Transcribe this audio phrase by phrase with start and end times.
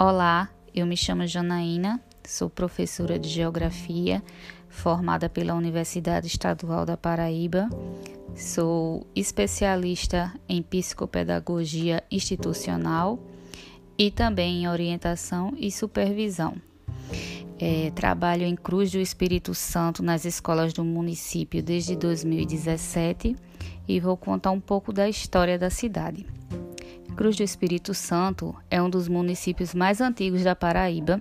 [0.00, 4.22] Olá, eu me chamo Janaína, sou professora de Geografia,
[4.68, 7.68] formada pela Universidade Estadual da Paraíba.
[8.32, 13.18] Sou especialista em psicopedagogia institucional
[13.98, 16.54] e também em orientação e supervisão.
[17.58, 23.34] É, trabalho em Cruz do Espírito Santo nas escolas do município desde 2017
[23.88, 26.24] e vou contar um pouco da história da cidade.
[27.18, 31.20] Cruz do Espírito Santo é um dos municípios mais antigos da Paraíba.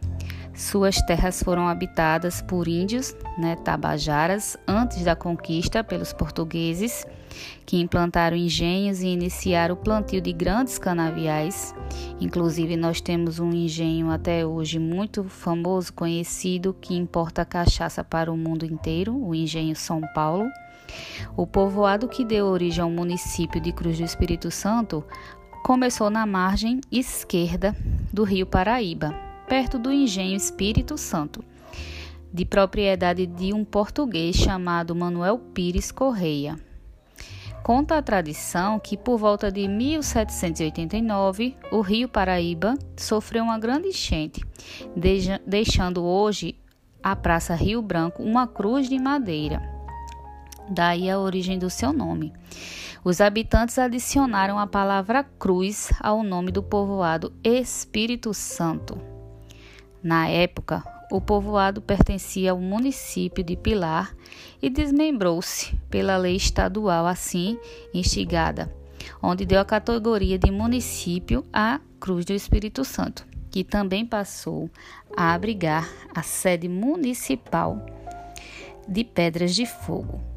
[0.54, 7.04] Suas terras foram habitadas por índios, né, tabajaras, antes da conquista pelos portugueses,
[7.66, 11.74] que implantaram engenhos e iniciaram o plantio de grandes canaviais.
[12.22, 18.38] Inclusive, nós temos um engenho até hoje muito famoso, conhecido, que importa cachaça para o
[18.38, 20.48] mundo inteiro, o Engenho São Paulo.
[21.36, 25.04] O povoado que deu origem ao município de Cruz do Espírito Santo
[25.68, 27.76] começou na margem esquerda
[28.14, 29.14] do rio Paraíba,
[29.50, 31.44] perto do engenho Espírito Santo,
[32.32, 36.58] de propriedade de um português chamado Manuel Pires Correia.
[37.64, 44.42] Conta a tradição que por volta de 1789 o rio Paraíba sofreu uma grande enchente,
[45.46, 46.56] deixando hoje
[47.04, 49.77] a Praça Rio Branco uma cruz de madeira.
[50.70, 52.34] Daí a origem do seu nome.
[53.04, 59.00] Os habitantes adicionaram a palavra cruz ao nome do povoado Espírito Santo.
[60.04, 64.14] Na época, o povoado pertencia ao município de Pilar
[64.62, 67.58] e desmembrou-se pela lei estadual assim
[67.94, 68.74] instigada,
[69.22, 74.70] onde deu a categoria de município à Cruz do Espírito Santo, que também passou
[75.16, 77.86] a abrigar a sede municipal
[78.88, 80.37] de Pedras de Fogo.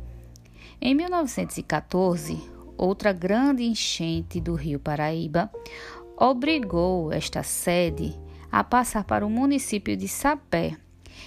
[0.82, 2.42] Em 1914,
[2.74, 5.50] outra grande enchente do rio Paraíba
[6.16, 8.18] obrigou esta sede
[8.50, 10.78] a passar para o município de Sapé,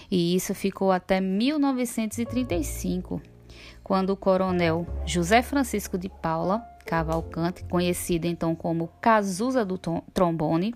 [0.10, 3.22] e isso ficou até 1935,
[3.84, 9.78] quando o coronel José Francisco de Paula Cavalcante, conhecido então como Cazuza do
[10.12, 10.74] Trombone,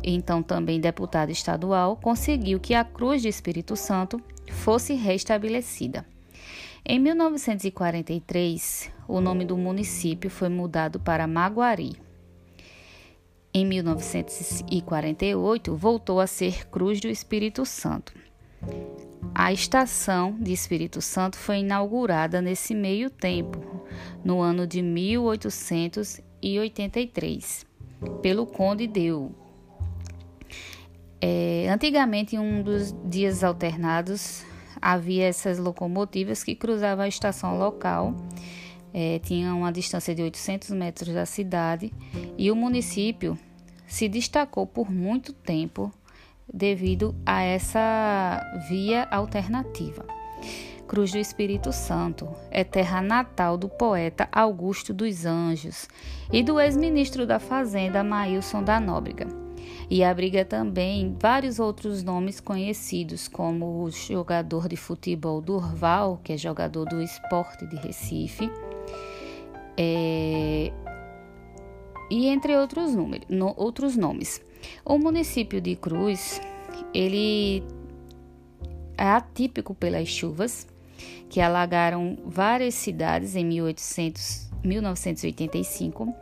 [0.00, 6.06] então também deputado estadual, conseguiu que a Cruz de Espírito Santo fosse restabelecida.
[6.84, 11.92] Em 1943, o nome do município foi mudado para Maguari.
[13.54, 18.12] Em 1948, voltou a ser Cruz do Espírito Santo.
[19.32, 23.86] A estação de Espírito Santo foi inaugurada nesse meio tempo,
[24.24, 27.64] no ano de 1883,
[28.20, 29.32] pelo Conde Deu.
[31.20, 34.44] É, antigamente, em um dos dias alternados,
[34.82, 38.14] havia essas locomotivas que cruzavam a estação local,
[38.92, 41.92] é, tinha uma distância de 800 metros da cidade
[42.36, 43.38] e o município
[43.86, 45.92] se destacou por muito tempo
[46.52, 50.04] devido a essa via alternativa.
[50.86, 55.88] Cruz do Espírito Santo é terra natal do poeta Augusto dos Anjos
[56.30, 59.41] e do ex-ministro da Fazenda Maílson da Nóbrega
[59.90, 66.36] e abriga também vários outros nomes conhecidos, como o jogador de futebol Durval, que é
[66.36, 68.50] jogador do esporte de Recife,
[69.76, 70.72] é,
[72.10, 74.40] e entre outros, números, no, outros nomes.
[74.84, 76.40] O município de Cruz,
[76.94, 77.62] ele
[78.96, 80.66] é atípico pelas chuvas
[81.28, 86.14] que alagaram várias cidades em 1800, 1985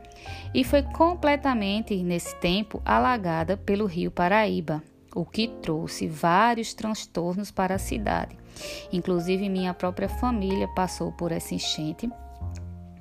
[0.52, 4.82] e foi completamente, nesse tempo, alagada pelo rio Paraíba,
[5.14, 8.36] o que trouxe vários transtornos para a cidade.
[8.92, 12.10] Inclusive, minha própria família passou por essa enchente.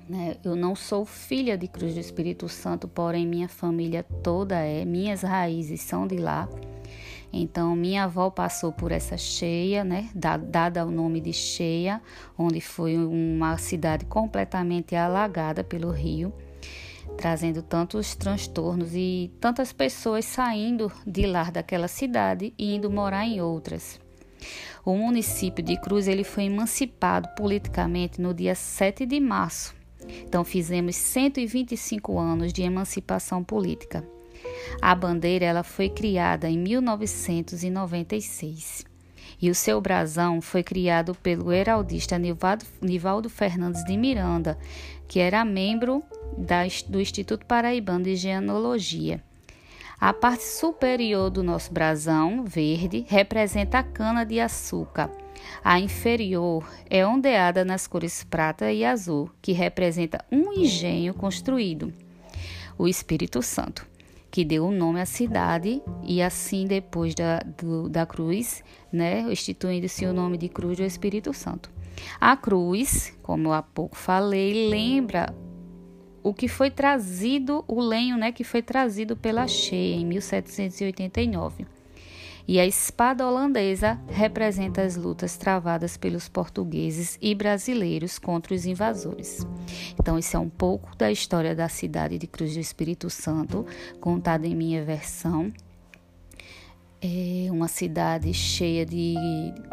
[0.08, 0.38] Né?
[0.44, 5.24] Eu não sou filha de Cruz do Espírito Santo, porém, minha família toda é, minhas
[5.24, 6.48] raízes são de lá.
[7.32, 12.02] Então, minha avó passou por essa cheia, né, dada o nome de Cheia,
[12.36, 16.34] onde foi uma cidade completamente alagada pelo rio
[17.20, 23.42] trazendo tantos transtornos e tantas pessoas saindo de lá daquela cidade e indo morar em
[23.42, 24.00] outras.
[24.86, 29.76] O município de Cruz ele foi emancipado politicamente no dia 7 de março.
[30.26, 34.08] Então fizemos 125 anos de emancipação política.
[34.82, 38.86] A bandeira ela foi criada em 1996
[39.42, 44.58] e o seu brasão foi criado pelo heraldista Nivaldo Fernandes de Miranda,
[45.06, 46.02] que era membro
[46.88, 49.24] do Instituto Paraibano de Genealogia.
[50.00, 55.12] A parte superior do nosso brasão, verde, representa a cana-de-açúcar.
[55.64, 61.94] A inferior é ondeada nas cores prata e azul, que representa um engenho construído,
[62.78, 63.86] o Espírito Santo.
[64.32, 70.06] que deu o nome à cidade, e assim depois da, do, da cruz, né, instituindo-se
[70.06, 71.70] o nome de Cruz do Espírito Santo.
[72.20, 75.36] A cruz, como há pouco falei, lembra
[76.24, 81.66] o que foi trazido, o lenho né, que foi trazido pela cheia em 1789.
[82.48, 89.46] E a espada holandesa representa as lutas travadas pelos portugueses e brasileiros contra os invasores.
[90.00, 93.68] Então, isso é um pouco da história da cidade de Cruz do Espírito Santo,
[94.02, 95.54] contada em minha versão.
[97.00, 99.16] É uma cidade cheia de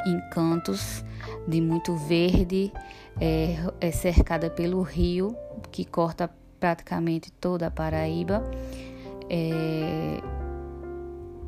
[0.06, 1.02] encantos,
[1.46, 2.72] de muito verde,
[3.20, 5.36] é, é cercada pelo rio
[5.70, 8.42] que corta praticamente toda a Paraíba.
[9.28, 10.20] É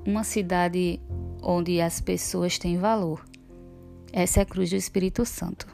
[0.06, 1.00] uma cidade
[1.42, 3.24] onde as pessoas têm valor.
[4.12, 5.66] Essa é a Cruz do Espírito Santo.